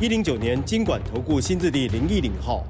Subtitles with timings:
[0.00, 2.64] 一零九年金管投顾新字第零一零号。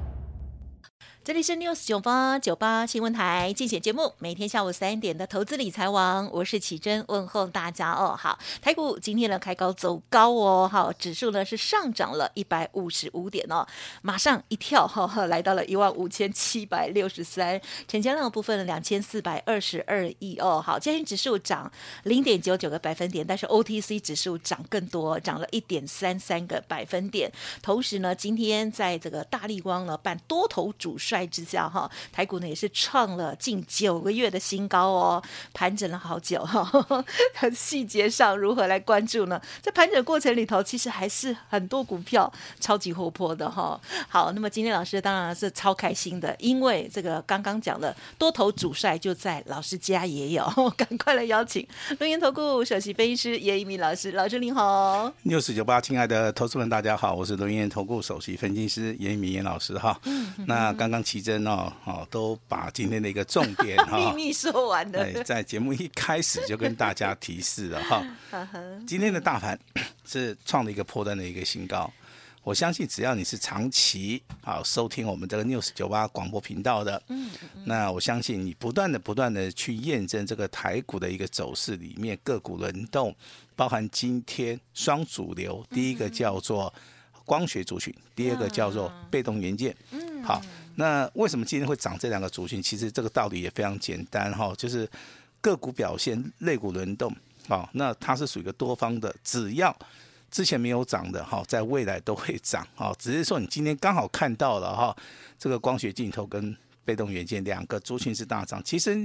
[1.23, 8.17] 这里是 News 九八九八新闻台竞选节目，每天下午三点的投资理财王，我是启珍，问候大家哦。
[8.19, 13.63] 好，台股今天呢开高走高哦，好，指数呢是上涨了一百五十五点哦，
[14.01, 20.59] 马上一跳哈、哦，来到了一万五千七百六十三，成交量部分两千四百二十二亿哦。
[20.59, 27.31] 好，今天指数涨零点九九个百分点，但是 OTC 指数涨更多，涨了一点三三个百分点。
[27.61, 36.65] 同时呢，今天在这个大立光呢办多头主帅之下哈，台股呢也是创了近九个月的新高哦，盘整了好久哈。
[37.53, 39.41] 细节上如何来关注呢？
[39.61, 43.77] 在盘整过程里头，其实还是很多股票超级活泼的哈。
[44.07, 50.45] 好，那么今天老师当然是超开心的，因为这个刚刚讲的多头主帅就在老师家也有，
[50.77, 51.67] 赶快来邀请
[51.99, 55.11] 龙岩投顾首席分析师严一鸣老师，老师您好。
[55.23, 59.99] 六四九八，亲爱的投资们，大家好，我是龙岩投顾首席分析师严一鸣严老师哈。
[60.05, 61.00] 嗯，那刚刚。
[61.03, 65.03] 奇珍哦，哦，都把今天的一个重点哈 秘密说完了。
[65.11, 68.05] 对，在节目一开始就跟大家提示了哈。
[68.87, 69.59] 今天的大盘
[70.05, 71.91] 是创了一个破断的一个新高。
[72.43, 77.29] 我相信只要你是长期啊收听我们这个 News 九八广播频道的，嗯
[77.65, 83.15] 那我相信你不断的不断的去验证这个台股的一个走势里面个股轮动，
[83.55, 86.73] 包含今天双主流，第一个叫做
[87.25, 89.75] 光学族群，第二个叫做被动元件。
[89.91, 90.41] 嗯好。
[90.75, 92.61] 那为什么今天会涨这两个族群？
[92.61, 94.89] 其实这个道理也非常简单哈，就是
[95.41, 97.15] 个股表现，类股轮动，
[97.47, 99.75] 好，那它是属于一个多方的，只要
[100.29, 104.95] 之前没有涨的哈，在未来都会涨，哈，只是说你今天刚好看到了哈，
[105.37, 108.61] 这个光学镜头跟被动元件两个族群是大涨。
[108.63, 108.95] 其实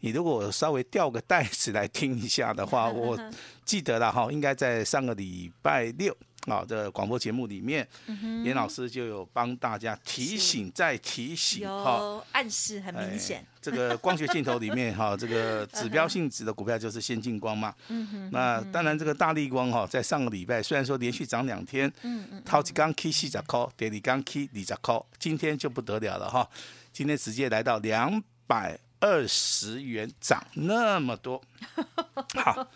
[0.00, 3.18] 你如果稍微调个袋子来听一下的话，我
[3.64, 6.16] 记得了哈，应该在上个礼拜六。
[6.46, 13.46] 好、哦，这个广播节目里面，严、嗯、老师就有帮大家提醒，再提醒，哈暗示很明显、哎。
[13.60, 17.74] 这个光学镜头里面，哈，这个 指标性质的股票就是先进光嘛。
[17.88, 18.30] 嗯哼。
[18.30, 26.48] 那当然，这个大力光哈，在上个礼拜虽然说连续涨两天，嗯嗯，超级刚 K 四十块，跌你刚 K 二十块，今天就不得了了哈，
[26.92, 31.42] 今天直接来到两百二十元，涨那么多，
[32.36, 32.68] 好，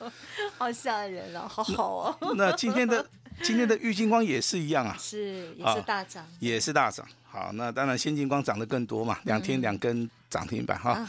[0.58, 2.34] 好吓人啊，好好哦。
[2.34, 3.06] 那今天的。
[3.44, 7.06] 今天的玉金光也是一样啊，是也是大涨，也是大涨。
[7.32, 11.08] 好，那当然先进光涨得更多嘛，两天两根涨停板哈。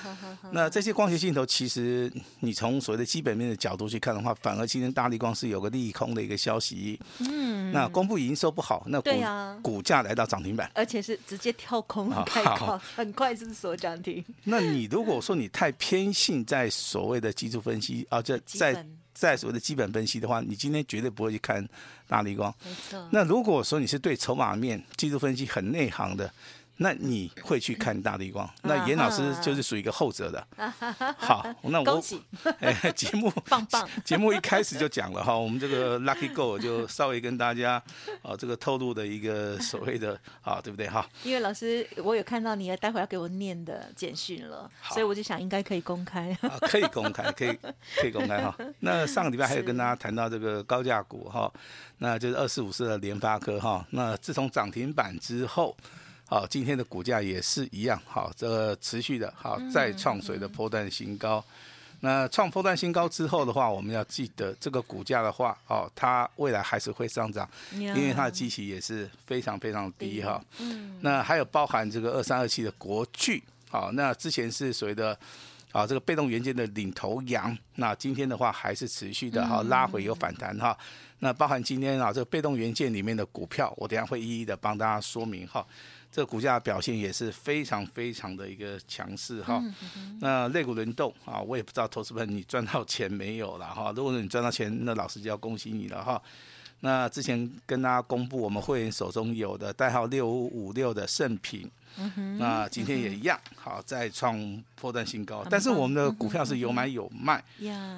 [0.52, 2.12] 那这些光学镜头，其实
[2.42, 7.00] 你从所谓的基本面的角度去看的话，反而今天大力光是有个利空的一个消息。
[7.20, 9.10] 嗯，那公布营收不好，那股
[9.64, 14.24] 股价来到涨停板，而且是直接跳空开高，很快就是锁涨停。
[14.44, 18.86] 那你如果说你太偏信在所谓的技术分析啊，这在。
[19.22, 21.64] 在所谓的基本分析的话，你今天绝对不会去看
[22.08, 22.52] 大力光。
[22.66, 23.08] 没错。
[23.12, 26.34] 那如果说你是对筹码面、技术分析很内行的。
[26.78, 28.50] 那你会去看大地光？
[28.64, 30.48] 那严老师就是属于一个后者的。
[31.18, 32.04] 好，那我
[32.60, 37.82] 哎，节目棒棒， 节目一开始就讲了哈，我们这个 Lucky Go 就稍微跟大家
[38.24, 41.08] 啊这个透露的一个所谓的啊，对不对哈？
[41.24, 46.36] 因为老师，我有看到你待会要给我念的简讯了，所以我就想应该可以公开。
[46.42, 47.56] 啊，可以公开，可以
[47.98, 48.58] 可以公开哈。
[48.80, 51.52] 那上个礼拜还有跟大家谈到这个高价股哈，
[52.00, 53.86] 那就是二四五四的联发科哈。
[53.92, 55.78] 那自从涨停板之后。
[56.32, 61.44] 好，今天的股价也是一样，好，这个持续的，好，再创水的波段新高。
[62.00, 70.42] 那创波段新高之后的话，我们要记得这个股价的话，哦，它未来还是会上涨，因为它的基期也是非常非常低哈。
[70.60, 70.98] 嗯。
[71.02, 75.12] 那还有包含这个二三二七的国巨，好，那之前是所谓的，
[75.74, 80.78] 啊，这个被动元件的领头羊，那今天的话还是持续的，好，拉回有反弹哈。
[81.20, 85.68] 那包含今天啊，这个被动元件里面的股票，我等下会一一的帮大家说明哈。
[86.12, 89.64] 这个股价表现也是非常非常的一个强势哈。
[90.20, 93.94] 那类股轮动啊，我也不知道投资朋友你赚到钱没有了哈。
[93.96, 96.22] 如果说你赚到钱，那老师就要恭喜你了哈。
[96.82, 105.46] 那之前跟大家公布，我们会员手中有的代号六五五六的盛品，嗯，那今天也一样，好再创破段新高。
[105.50, 107.44] 但是我们的股票是有买有卖，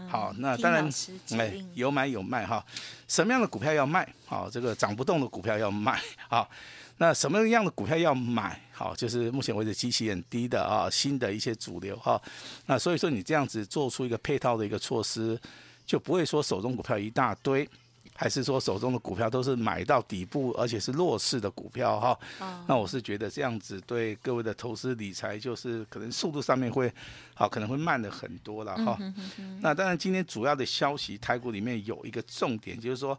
[0.10, 0.90] 好，那当然，
[1.38, 2.64] 哎，有买有卖哈。
[3.08, 4.08] 什么样的股票要卖？
[4.26, 6.02] 好，这个涨不动的股票要卖。
[6.28, 6.50] 好，
[6.98, 8.60] 那什么样的股票要买？
[8.72, 12.22] 好，就是目前为止基期很低的啊，新的一些主流哈。
[12.66, 15.40] 那所以说你这样子做出一个配套的一个措施，
[15.86, 17.70] 就不会说手中股票一大堆。
[18.16, 22.20] 还是说手中的股票都是买到底部，而且是弱势的股票哈。
[22.68, 26.94] 那我是觉得这样子对各位的投资理财，就是可能速度上面会
[27.34, 28.98] 好，可能会慢了很多了哈。
[29.62, 33.18] 那当然，今天主要的消息，台股里面有一个重点，就是说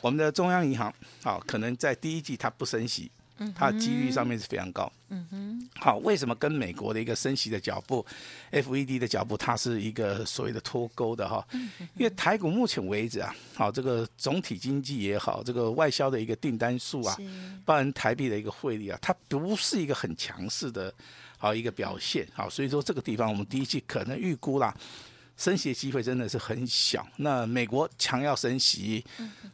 [0.00, 0.92] 我们的中央银行
[1.22, 3.10] 啊，可能在第一季它不升息。
[3.54, 4.90] 它的几率上面是非常高。
[5.08, 8.04] 嗯哼，好，为什么跟美国的一个升息的脚步
[8.50, 11.46] ，FED 的脚步，它是一个所谓的脱钩的哈？
[11.96, 17.16] 因为台股目前为止啊，好，这个总体经济也好，这个外销的一个订单数啊，
[17.64, 20.92] 包含台币的一个汇率啊，它不是一个很强势的，
[21.38, 22.26] 好一个表现。
[22.32, 24.74] 好，所以说这个地方我们第一季可能预估啦。
[25.36, 27.06] 升息的机会真的是很小。
[27.16, 29.04] 那美国强要升息，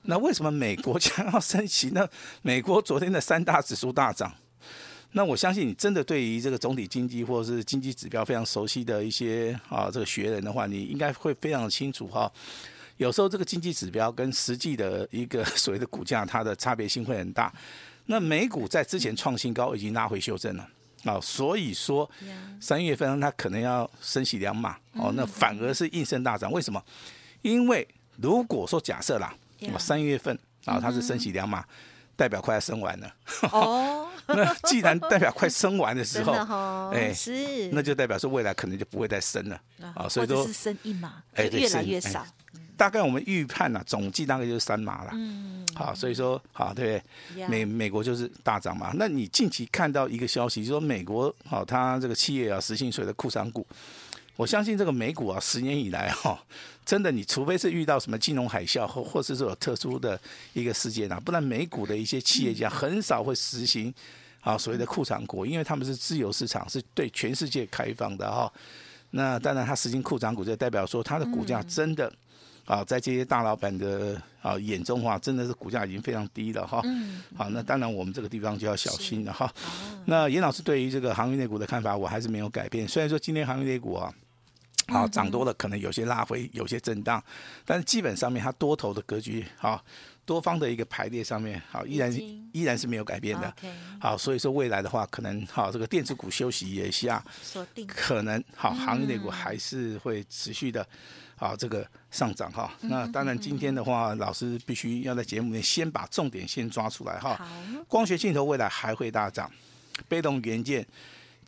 [0.02, 1.90] 那为什么美国强要升息？
[1.94, 2.08] 那
[2.42, 4.32] 美国昨天的三大指数大涨。
[5.12, 12.30] 那我相信你真的对于这个总体经济或者是经济指标非常熟悉的一些啊这个学人的话，你应该会非常清楚哈。
[12.96, 17.52] 有时候这个经济指标跟实际的一个所谓的股价，它的差别性会很大。
[18.06, 20.68] 那美股在之前创新高已经拉回修正了。
[21.04, 22.08] 啊、哦，所以说
[22.60, 26.52] 三月份它可能要升息两码哦，那反而是应声大涨。
[26.52, 26.82] 为什么？
[27.42, 27.86] 因为
[28.16, 29.34] 如果说假设啦，
[29.78, 31.64] 三月份啊、哦、它是升息两码，
[32.20, 33.14] 代表快要生完了。
[33.50, 36.34] 哦， 那既然代表快生完的时候，
[36.92, 40.06] 哎，是，那就代表说未来可能就不会再生了啊、哦。
[40.06, 42.26] 所以说是升一码，哎，越来越少。
[42.76, 45.10] 大概我们预判啊，总计大概就是三码了。
[45.14, 47.46] 嗯，好，所以说好，对不对？
[47.48, 48.92] 美美国就是大涨嘛。
[48.94, 53.66] 那你近期看到一个消息，就是说美国好，它这个企业啊，实行所谓的库藏股。
[54.40, 56.42] 我相信这个美股啊，十年以来哈，
[56.86, 60.18] 真的，你除非是遇到什么金融海啸或或是说有特殊的
[60.54, 63.92] 一个事件啊，不然美股的一些企业家很少会实行
[64.40, 68.50] 啊所谓的库藏股，因为他们是自由市场，是对全世界开放的哈。
[69.10, 72.10] 那当然，它实行库藏股，就代表说它的股价真的。
[72.66, 76.80] 啊，在这些大老板的啊眼中的话，真的是股价已经非常低了哈。
[76.84, 77.20] 嗯。
[77.36, 79.52] 好，那当然我们这个地方就要小心了哈。
[80.04, 82.86] 那严老师对于这个航运类股的看法，我还是没有改变。
[82.86, 84.14] 虽然说今天航运类股啊，
[84.90, 87.22] 好涨多了，可能有些拉回，有些震荡，
[87.64, 89.82] 但是基本上面它多头的格局，好
[90.24, 92.12] 多方的一个排列上面，好依然
[92.52, 93.52] 依然是没有改变的。
[94.00, 97.24] 好，所以说未来的话，可能好这个电子股休息一下，
[97.88, 100.86] 可能好行业类股还是会持续的。
[101.36, 107.40] 好，这个上涨哈，那当然今天的话，老师必须要在节目里面先把重点先抓出来哈。
[107.88, 109.50] 光学镜头未来还会大涨，
[110.06, 110.86] 被动元件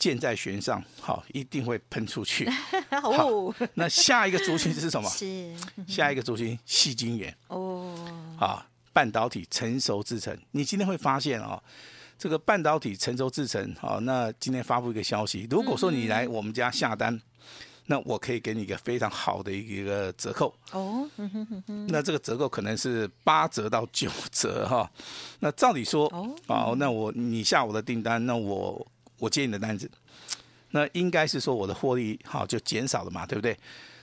[0.02, 2.50] 箭在弦上，好，一定会喷出去。
[2.90, 5.08] 好，那下一个族群是什么？
[5.14, 5.54] 是
[5.86, 7.94] 下一个族群，细晶圆哦。
[8.36, 11.62] 啊，半导体成熟制程，你今天会发现哦，
[12.18, 17.20] 这个半导体成熟制程，好，那今天发布一个消息，如果说你来我们家下单。
[17.86, 21.04] 那我可以给你一个非常好的一个折扣哦，
[21.88, 24.88] 那这个折扣可能是八折到九折哈。
[25.40, 26.06] 那照理说
[26.46, 28.86] 哦，那我你下我的订单，那我
[29.22, 29.88] 我接你的单子，
[30.72, 33.56] 那应该是说我的获利好就减少了嘛，对不对？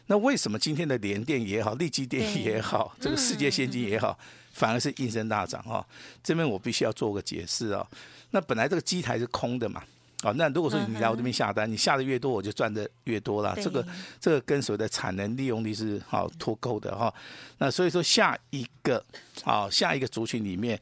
[0.07, 4.17] 那为什么今天的联电也好，利基电也好，这个世界先进也好，
[4.53, 5.85] 反而是应声大涨哈？
[6.23, 7.85] 这边我必须要做个解释啊。
[8.31, 9.83] 那本来这个机台是空的嘛。
[10.21, 13.53] 好，那如果说你来我这边下单，你下的越多，我就赚的越多了。
[13.61, 13.85] 这个
[14.21, 17.13] 这个跟所谓的产能利用率是好脱钩的哈。
[17.57, 19.03] 那所以说下一个
[19.43, 20.79] 好下一个族群里面，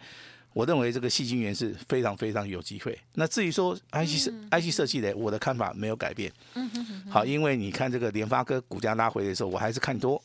[0.58, 2.98] 我认为这个矽晶圆是非常非常有机会。
[3.14, 6.32] 那至于说 IC 设 IC 设计的，我的看法没有改变。
[7.12, 10.20] 好，因为你看这个联发科股价拉回的时候，我还是看多。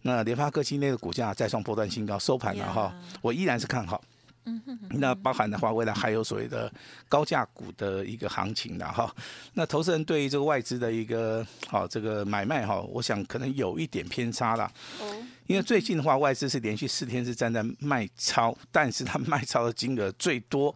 [0.00, 4.02] 那联发科今天的股价再创波段新高，收盘了哈，我依然是看好。
[4.46, 6.72] 嗯，那包含的话，未来还有所谓的
[7.06, 9.14] 高价股的一个行情的哈。
[9.52, 14.72] 那投资人对于这个外资的一个好这个买卖哈，我想可能有一点偏差了。
[15.00, 15.14] 哦。
[15.46, 20.74] 因为最近的话，外资是连续四天是站在卖超，但是它卖超的金额最多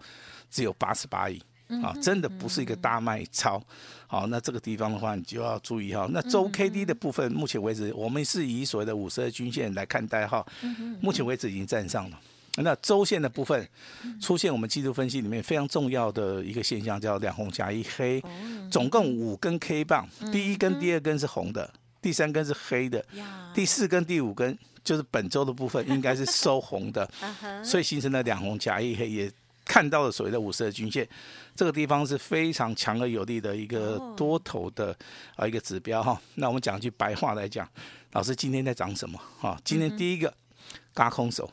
[0.50, 1.40] 只有八十八亿
[1.82, 3.62] 啊，真的不是一个大卖超。
[4.06, 6.08] 好，那这个地方的话，你就要注意哈。
[6.10, 10.44] 那周 K D 的部分，目前为止我们是以所谓的五十二均线来看待哈。
[11.00, 12.20] 目前为止已经站上了。
[12.56, 13.68] 那周线的部分
[14.20, 18.20] 出现，我们技术分析里面非常重要的一个现象，叫两红加一黑，
[18.68, 23.04] 总共五根 K 棒，第一根、第二根是红的，第三根是黑的，
[23.54, 27.08] 第四根、第五根就是本周的部分，应该是收红的，
[27.62, 29.32] 所以形成了两红夹一黑，也
[29.64, 31.06] 看到了所谓的五十日均线，
[31.54, 34.96] 这个地方是非常强而有力的一个多头的
[35.36, 36.20] 啊一个指标哈。
[36.34, 37.68] 那我们讲句白话来讲，
[38.12, 39.20] 老师今天在涨什么？
[39.38, 40.32] 哈，今天第一个
[40.94, 41.48] 嘎空手，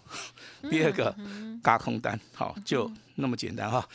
[0.69, 1.15] 第二个
[1.61, 3.87] 嘎空单，好，就那么简单哈。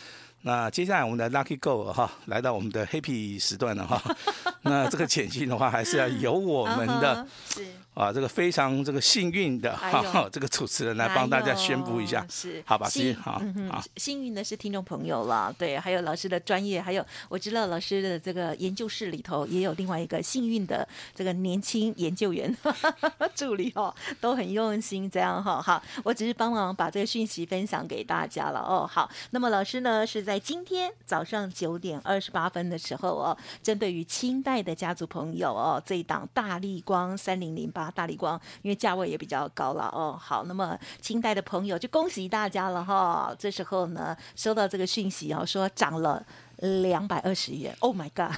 [0.44, 4.02] 那接下来我们的 Lucky Go 哈，来到我们的 Happy 时段了哈。
[4.62, 12.88] 那这个简讯的话，还是要由我们的是啊，这个非常这个幸运的哈，这个主持人来帮大家宣布一下，是好吧？
[12.88, 22.52] 幸好好，幸运的是听众朋友了，对，还有老师的专业，还有我知道老师的这个研究室里头也有另外一个幸运的这个年轻研究员
[23.37, 25.62] 助理哦，都很用心这样哈。
[25.62, 28.84] 好，我只是帮忙把这个讯息分享给大家了哦。
[28.90, 30.32] 好，那么老师呢是在。
[30.32, 40.18] 在今天早上九点二十八分的时候哦，针对于清代的家族朋友哦，这一档大力光三零零八大立光，因为价位也比较高了哦。
[40.20, 43.34] 好，那么清代的朋友就恭喜大家了哈。
[43.38, 46.24] 这时候呢，收到这个讯息哦，说涨了。
[46.62, 48.33] 两百二十元，Oh my God！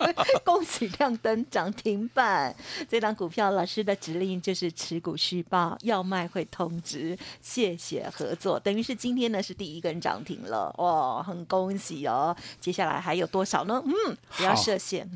[0.44, 2.54] 恭喜亮灯涨停板，
[2.88, 8.60] 这档股票老师的指令就是持股续报，要卖会通知，谢谢合作。
[8.60, 12.36] 等于是今天呢是第一根涨停了，哇、哦，很恭喜哦！
[12.60, 13.82] 接下来还有多少呢？
[13.86, 15.08] 嗯，不要设限。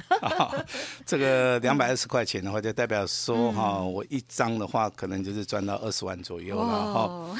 [1.04, 7.00] 这个两百二十 块钱的话，就代表说哈，嗯、我一张的话可能就是赚到二十万左右了哈。
[7.00, 7.36] 哦、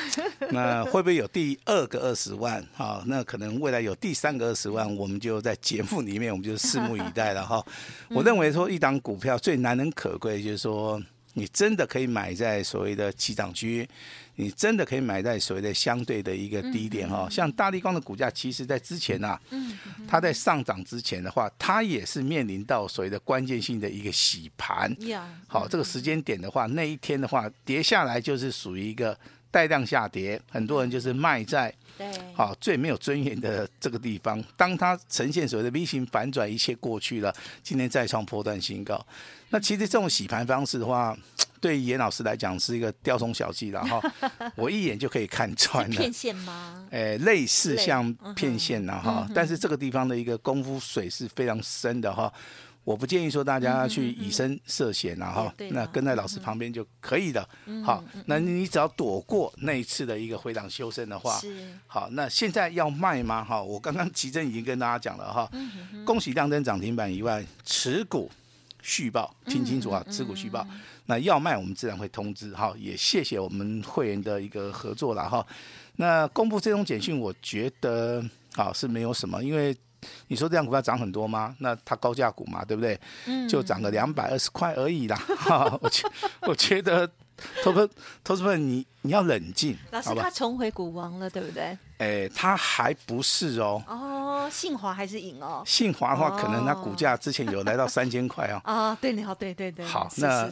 [0.51, 2.63] 那会不会有第二个二十万？
[2.77, 5.14] 哈，那可能未来有第三个二十万，我们。
[5.19, 7.65] 就在节目里面，我们就拭目以待了哈。
[8.11, 11.01] 我认为说，一档股票最难能可贵，就是说，
[11.35, 13.89] 你真的可以买在所谓的起涨区，
[14.37, 17.29] 你真的可以买在所谓的相对的一个低点哈。
[17.31, 19.39] 像大立光的股价，其实在之前呐，
[20.07, 24.95] 它在上涨之前的话，它也是面临到所谓的关键性的一个洗盘。
[25.47, 29.19] 好，这个时间点的话，那一天的话，跌下来就是属于一个
[29.51, 31.75] 带量下跌，很多人就是卖在。
[31.97, 39.05] 对，好，最没有尊严的这个地方， 当它呈现所谓的 V 型反转，一切过去了，今天再创波段新高。
[39.51, 41.17] 那其实这种洗盘方式的话，
[41.61, 44.13] 对于严老师来讲是一个雕虫小技了哈，
[44.57, 45.97] 我一眼就可以看穿了。
[45.97, 46.87] 骗线吗？
[46.91, 52.33] 诶，类似像骗线了哈，但是这个地方的一个功夫水是非常深的哈。
[52.85, 57.49] 我不建议说大家去以身涉险了哈，那跟在老师旁边就可以了。
[57.83, 61.41] 好，那你只要躲过那一次的一个回档修正的话，
[61.87, 63.43] 好，那现在要卖吗？
[63.43, 65.51] 哈，我刚刚奇珍已经跟大家讲了哈，
[66.05, 68.31] 恭喜亮灯涨停板以外，持股
[68.83, 70.67] 续报，听清楚啊，持股续报。
[71.07, 75.47] 那要卖我们自然会通知哈，也谢谢我们会员的一个合作了哈。
[75.97, 78.23] 那公布这种简讯，我觉得
[78.57, 79.75] 啊是没有什么，因为。
[80.29, 81.55] 你说这样股票涨很多吗？
[81.59, 82.99] 那它高价股嘛，对不对？
[83.27, 85.17] 嗯，就涨个两百二十块而已啦。
[85.37, 86.09] 哈，我觉
[86.43, 87.09] 我觉得，
[87.63, 87.91] 投资
[88.23, 89.77] 投资朋友，你你要冷静。
[89.91, 91.77] 老师，他重回股王了，对不对？
[91.99, 93.83] 哎，他还不是哦。
[93.87, 95.63] 哦，信华还是赢哦。
[95.67, 98.61] 信华的话，可能它股价之前有来到三千块哦。
[98.65, 99.85] 啊，对，你好，对对对。
[99.87, 100.51] 好，那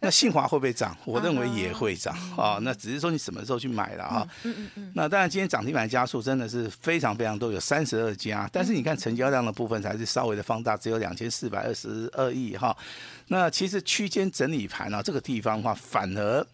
[0.00, 0.96] 那信华会不会涨？
[1.04, 2.58] 我认为也会涨啊。
[2.62, 4.28] 那只是说你什么时候去买了啊？
[4.44, 4.92] 嗯嗯嗯。
[4.94, 8.48] 那当然，今天涨停板加速真的是非常非常多，有三十二家。
[8.52, 12.76] 但是你看成交量的部分才是稍微的放大，只有两千四百二十二亿哈。
[13.28, 16.46] 那其实区间整理盘啊，这个地方的话反而。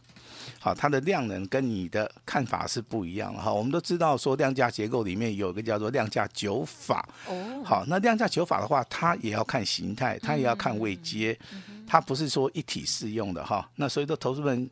[0.59, 3.53] 好，它的量能跟你的看法是不一样的哈。
[3.53, 7.09] 我们都知道说量价结构里面有一个叫做量价九法。
[7.29, 7.63] 哦。
[7.65, 11.39] 好，那量价九法的话，它也要看形态，它也要看位阶，
[11.87, 13.69] 它不是说一体适用的哈。
[13.77, 14.69] 那所以说，投资人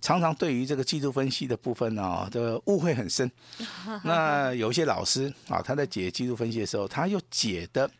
[0.00, 3.30] 常常对于这个技术分析的部分呢，的误会很深。
[4.04, 7.90] 那有一些老师啊，他在解技术分析的时候，他又解的。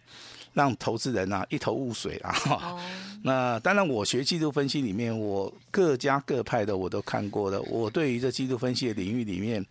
[0.52, 2.35] 让投资人啊一头雾水啊！
[2.49, 2.80] 哦、
[3.26, 7.61] 那当然，我学季度分析里面，我各家各派的我都看过了。
[7.62, 9.66] 我对于这季度分析的领域里面，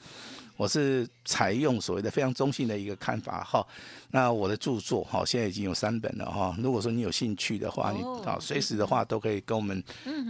[0.58, 3.66] 我是采用所谓的非常中性的一个看法哈。
[4.12, 6.54] 那我的著作哈，现在已经有三本了哈。
[6.60, 9.82] 如果说你有兴趣的话，你啊随时的话都可以跟我们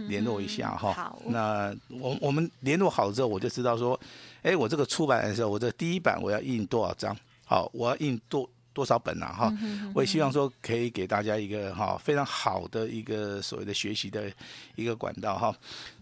[0.06, 0.92] 联络一下哈。
[0.92, 3.98] 好，那我我们联络好之后，我就知道说，
[4.42, 7.16] 哎，我这个出版的时候，我这第一版我要印多少张？
[7.44, 8.48] 好，我要印多。
[8.76, 9.32] 多少本啊？
[9.32, 9.58] 哈，
[9.94, 14.30] 我也希望说可以给大家一个哈非常好的一个所谓的学习的
[14.74, 15.56] 一个管道哈。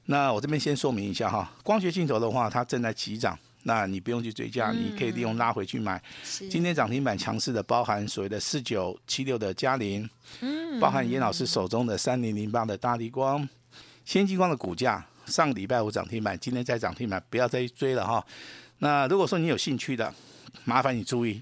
[0.06, 6.02] 那我这边先说明一下哈，光学镜头的话，它正在起涨，那你不用去追价，你可以利用拉回去买。
[6.50, 10.10] 今天涨停板强势的包含所谓的四九七六的佳凌，
[10.80, 13.48] 包含严老师手中的三零零八的大力光，
[14.04, 18.26] 先进光的股价上个礼拜五涨停板，今天再涨停板，不要再追了哈。
[18.78, 20.12] 那如果说你有兴趣的，
[20.64, 21.40] 麻烦你注意。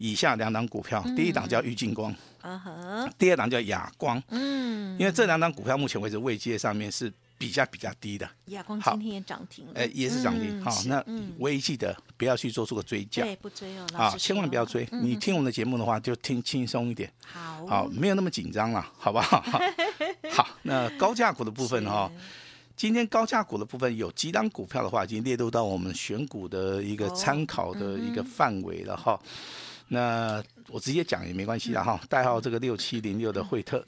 [0.00, 8.26] 以下两档股票，第一档叫玉金光，啊哈，第二档叫亚光，嗯，因为这两档股票目前为止位阶上面是比较比较低的。
[8.46, 10.64] 亚光今天也涨停了，哎，也是涨停。
[10.64, 11.04] 好，那
[11.38, 14.88] 唯一记得不要去做出个追价，对，不追哦，好，千万不要追。
[14.90, 19.44] 你听我们的节目的话，就听轻松一点，好，好，没有那么紧张了，好不好？
[20.32, 22.10] 好，那高价股的部分哈。
[22.74, 29.20] 今天高价股的部分有几档股票的话，已经列入到我们选股的一个参考的一个范围了哈。
[29.92, 32.00] 那我直接讲也没关系了哈。
[32.08, 33.84] 代号这个六七零六的惠特，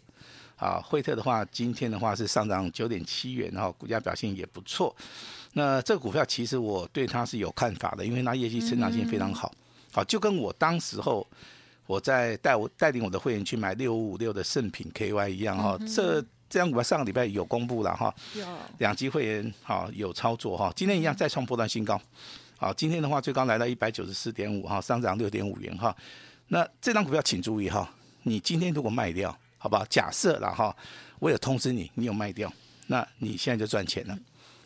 [0.56, 4.94] 啊，惠特的话，今天的话是上涨九点七元，然后股价表现也不错。
[5.52, 9.54] 那这个股票其实我对它是有看法的，因为它业绩成长性非常好。
[9.92, 11.26] 好，就跟我当时候
[11.86, 16.24] 我在带我带领我的会员去买六五五六的圣品 KY 一样哈，这。
[16.52, 18.14] 这张股票上个礼拜有公布了哈，
[18.76, 21.98] 两级会员哈有操作哈，今天一样再创波段新高，
[22.62, 25.92] 好，今天的话最高来到一百九十四点五哈，上涨六点五元哈。
[26.46, 27.92] 那这张股票请注意哈，
[28.22, 29.84] 你今天如果卖掉，好不好？
[29.86, 30.72] 假设了哈，
[31.18, 32.52] 我有通知你，你有卖掉，
[32.86, 34.16] 那你现在就赚钱了。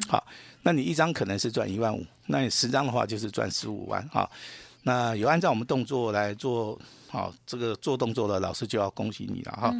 [0.09, 0.23] 好，
[0.61, 4.31] 那你一张可能是赚一万五，那你十张的话就是赚十五万哈。
[4.83, 6.79] 那有按照我们动作来做。
[7.09, 9.75] 好，这个做动作的老师就要恭喜你了哈。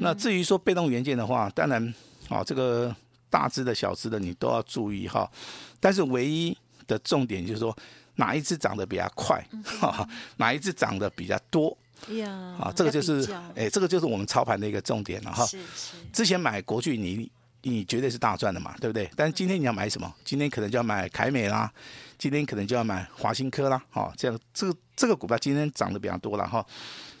[0.00, 1.94] 那至于说被动元件的话，当然，
[2.26, 2.96] 好，这个
[3.28, 5.30] 大只的小只的你都要注意哈。
[5.78, 6.56] 但是唯一
[6.90, 7.76] 的重点就是说，
[8.16, 9.42] 哪一只涨得比较快，
[9.80, 10.06] 哈，
[10.36, 11.76] 哪一只涨得比较多，
[12.58, 15.46] 啊，这个就是，哎，这个就是我们操盘的一个重点了哈。
[16.12, 17.30] 之前买国巨，你
[17.62, 19.08] 你绝对是大赚的嘛，对不对？
[19.14, 20.12] 但是今天你要买什么？
[20.24, 21.72] 今天可能就要买凯美啦。
[22.18, 26.64] 今天可能就要买华新科啦，哈，这样这个这个股票今天涨得比较多了哈。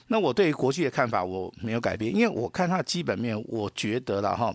[0.08, 4.54] 那我对于国巨的看法我没有改变，因为我看它的基本面，我觉得了哈，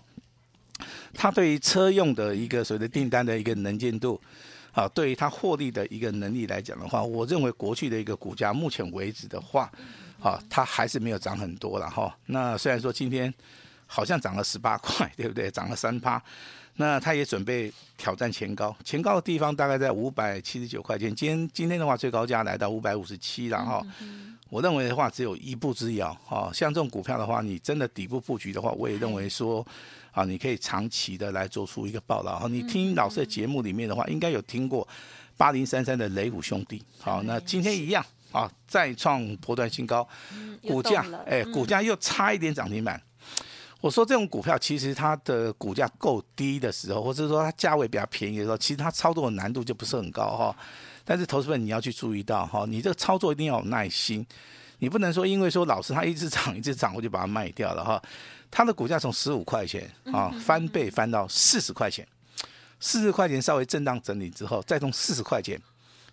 [1.13, 4.21] 它对于车用的一个所谓的订单的一个能见度，
[4.75, 9.71] 啊，对于它获利的一个能力来讲的话，我认为国巨的一个股价目前为止的话，
[10.21, 12.13] 啊，它还是没有涨很多了哈。
[12.25, 13.33] 那虽然说今天
[13.87, 15.49] 好像涨了十八块， 对不对？
[15.49, 16.21] 涨了三趴。
[16.77, 21.15] 那它也准备挑战前高，前高的地方大概在五百七十九块钱。
[21.15, 23.81] 今天今天的话，最高价来到五百五十七了哈。
[24.49, 26.51] 我认为的话，只有一步之遥哈。
[26.53, 29.65] 像这种股票的话，你真的底部布局的话，我也认为说，
[30.15, 32.39] 啊，你可以长期的来做出一个报道。
[32.39, 34.87] 哈，你听老师的节目里面的话，应该有听过
[35.35, 36.81] 八零三三的雷虎兄弟。
[37.01, 40.07] 好，那今天一样啊，再创波段新高，
[40.63, 42.99] 股价哎，股价又差一点涨停板。
[43.81, 50.55] 我说这种股票其实它的股价够低的时候，或者说它价位比较便宜的时候，其实它操作的难度就不是很高哈。
[51.03, 54.25] 但是投资者你要去注意到哈，你这个操作一定要有耐心，
[54.79, 58.01] 你不能说因为说老师他一直涨一直涨，我就把它卖掉了哈。
[58.51, 62.07] 它的股价从十五块钱啊翻倍翻到四十块钱，
[62.79, 65.59] 四十块钱稍微震荡整理之后，再从四十块钱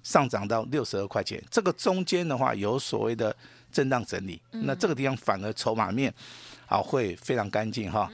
[0.02, 3.34] 上涨到六十二块钱，这个中间的话有所谓的
[3.70, 6.12] 震荡整理，那这个地方反而筹码面。
[6.68, 8.10] 啊，会非常干净哈。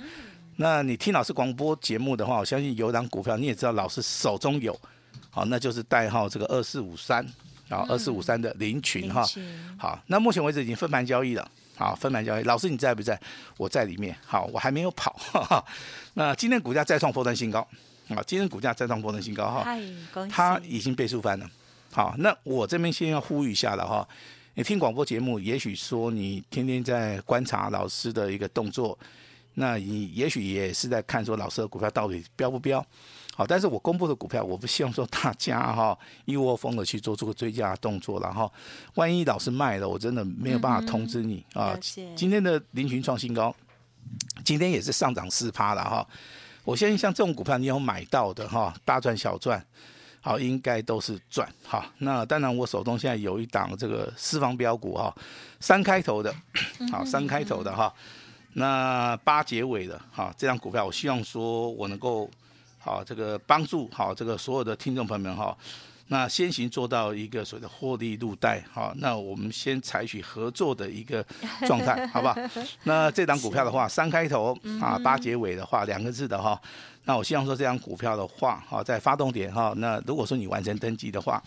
[0.56, 4.76] 那你听老师广播节目的话，我相信有档股票你也知道，老师手中有，
[5.30, 7.24] 好，那就是代号这个二四五三，
[7.68, 9.24] 啊，二四五三的林群哈。
[9.76, 12.42] 好，那目前为止已经分盘交易了，好，分盘交易。
[12.44, 13.18] 老师你在不在？
[13.56, 14.16] 我在里面。
[14.24, 15.12] 好，我还没有跑。
[15.18, 15.64] 哈哈，
[16.14, 17.60] 那今天股价再创波段新高，
[18.08, 19.66] 啊，今天股价再创波段新高哈。
[20.30, 21.50] 它已经倍数翻了。
[21.92, 24.06] 好，那我这边先要呼吁一下了哈。
[24.54, 28.98] 你听广播节目，也许说你天天在观察老师的一个动作，
[29.54, 32.84] 那你也许也是在看说老师的股票到底标不飙？
[33.38, 38.52] 好，但是我公布的股票，我不希望说大家哈一窝蜂的去做这个追加动作，然后
[38.96, 41.78] 万一老师卖了，我真的没有办法通知你啊。
[42.16, 43.54] 今天的林群创新高，
[44.44, 46.04] 今天也是上涨四趴了哈。
[46.64, 49.64] 我相信像这种股票，你有买到的哈，大赚小赚。
[50.20, 51.48] 好，应该都是赚。
[51.64, 55.14] 哈，那当然我手中现在有一档这个私房标股哈，
[55.60, 56.34] 三开头的，
[56.90, 57.94] 好，三开头的哈，
[58.54, 62.28] 那八结尾的哈，这张股票我希望说我能够
[62.78, 65.56] 好这个帮助好这个所有的听众朋友们哈，
[66.06, 71.24] 那先行做到一个所谓的获利入袋哈，那我们先采取合作的一个
[71.66, 72.34] 状态，好不好？
[72.84, 76.60] 那这档股票的话，三开头啊，八结尾的话，两个字的哈。
[77.04, 81.42] 那我希望说这张股票的话，哈，在发动点哈，那如果说你完成登记的话，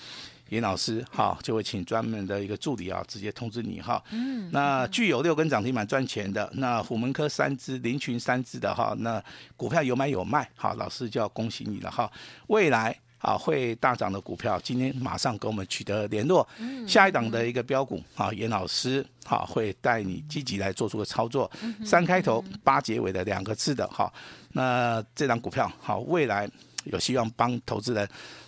[0.52, 4.04] 严老师哈就会请专门的一个助理啊，直接通知你哈。
[4.12, 4.50] 嗯。
[4.52, 9.24] 那具有六根涨停板赚钱的，那虎门科三只、林群三只的哈，那
[9.56, 12.12] 股票有买有卖，好，老师就要恭喜你了哈。
[12.48, 16.46] 未来啊会大涨的股票，今天马上跟我们取得联络。
[16.86, 21.50] 下一档的一个标股啊，严老师啊会带你积极来做出个操作。
[21.86, 24.12] 三开头八结尾的两个字的哈。
[24.52, 26.50] 那这张股票好，未来
[26.84, 28.06] 有希望帮投资人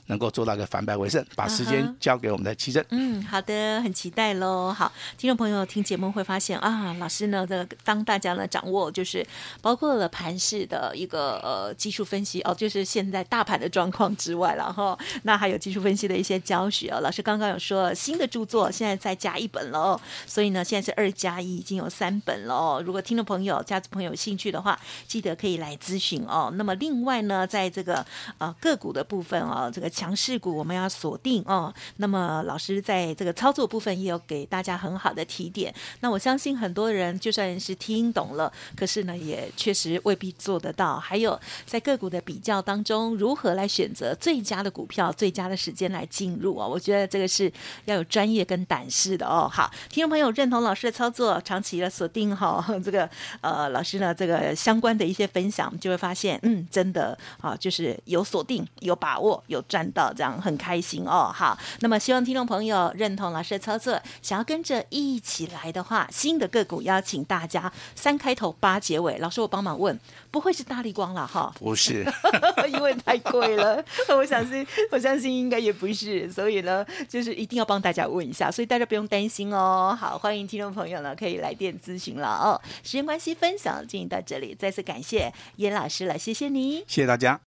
[0.07, 1.25] 能够做到一个反败为胜。
[1.35, 2.83] 把时间交给我们的琦蓁。
[2.89, 4.73] 嗯，好的，很期待喽。
[4.73, 9.25] 好，听众朋友听节目会发现啊，老师呢，这个当大家呢掌握就是
[9.61, 16.99] 包括了盘式的一个呃技术分析哦，就是现在大盘的状况之外，然后那还有技术分析的一些教学哦。
[17.01, 22.81] 老师刚刚有说新的著作现在再加一本喽，所以呢，现在是二加一，已经有三本了。
[22.85, 26.51] 如果听众朋友、家族朋友有兴趣的话，记得可以来咨询哦。
[26.55, 28.05] 那么另外呢，在这个
[28.37, 31.73] 呃个股的部分哦，这个强势股我们要锁定哦。
[31.97, 35.73] 那么老师在这个操作部分也有给大家很好的提点。
[35.99, 40.99] 那我相信很多人就算是听懂了，可是呢，也确实未必做得到。
[40.99, 46.69] 还有在个股的比较当中，如何来选择最佳的股票、最佳的时间来进入啊、哦？
[46.69, 47.51] 我觉得这个是
[47.85, 49.47] 要有专业跟胆识的哦。
[49.51, 53.07] 好，听众朋友认同老师的操作，长期的锁定哈、哦， 这个
[53.41, 61.31] 呃老师呢这个相关的一些分享，就会发现嗯，真的啊，就是有锁定、有把握、有赚到，这样很开心哦。
[61.33, 69.99] 好，那么希望听众朋友认同老师的操作，想要跟着一起来的话，新的个股邀请大家三开头八结尾，老师我帮忙问，
[70.31, 71.53] 不会是大立光了哈？
[71.59, 72.05] 不是，
[72.71, 73.83] 因为太贵了。
[74.09, 79.97] 我相信，我相信应该也不是，所以呢，就是一定要帮大家问一下，所以大家不用担心哦。
[79.99, 82.59] 好，欢迎听众朋友呢可以来电咨询了哦。
[82.83, 87.39] 时间关系，分享进行到这里，再次感谢严老师了，谢谢你，谢谢大家。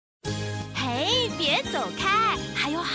[0.74, 2.25] 嘿，别走开，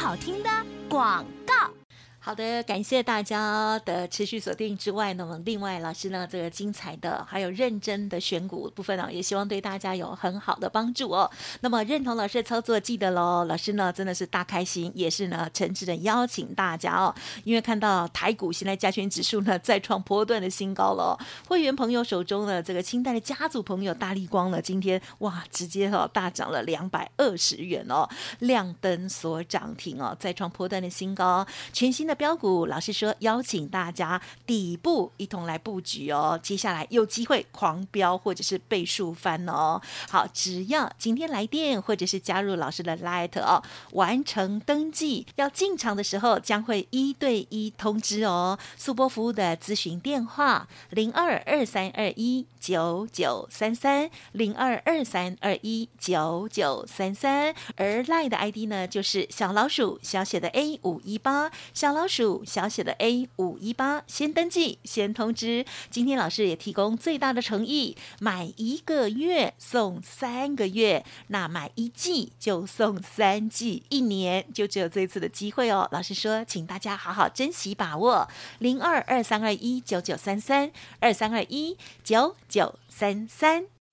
[0.01, 0.49] 好听的
[0.89, 1.80] 广告。
[2.23, 11.27] 好的，感谢大家的持续锁定之外呢，另外老师呢这个精彩的还有认真的选股部分呢，也希望对大家有很好的帮助哦。
[11.61, 16.95] 那么认同老师的操作，记得喽，老师呢真的是大开心，也是呢诚挚的邀请大家。
[16.95, 28.07] 哦，因为看到台股现在加权指数呢再创波段的新高了，会员朋友手中的这个清代的家族朋友大立光呢，今天哇直接哦大涨了两百二十元哦，
[28.37, 32.21] 亮灯所涨停哦，再创波段的新高，全新的的。
[32.21, 39.81] 标股老师说，邀请大家底部一同来布局哦，接下来有机会狂飙或者是倍数翻哦。
[40.07, 48.59] 好，只要今天来电或者是加入老师的 Light 哦，完成登记，要进场的时候将会一对一通知哦。
[48.77, 62.00] 速播服务的咨询电话零二二三二一九九三三零二二三二一九九三三，而 Light 的 ID 呢就是小老鼠小写的 A 五一八小老。
[62.01, 65.63] 老鼠小写的 A 五一八，先登记，先通知。
[65.91, 75.87] 今天老师也提供最大的诚意，买一个月送三个月，那买一季就送三季，一年就只有这次的机会哦。
[75.91, 83.80] 老师说，请大家好好珍惜把握，零二二三二一九九三三二三二一九九三三。